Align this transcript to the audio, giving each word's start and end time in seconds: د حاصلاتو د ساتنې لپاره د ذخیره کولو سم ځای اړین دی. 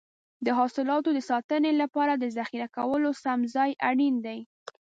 د 0.45 0.47
حاصلاتو 0.59 1.09
د 1.13 1.19
ساتنې 1.29 1.71
لپاره 1.81 2.13
د 2.15 2.25
ذخیره 2.37 2.67
کولو 2.77 3.09
سم 3.23 3.39
ځای 3.55 3.71
اړین 3.89 4.15
دی. 4.25 4.39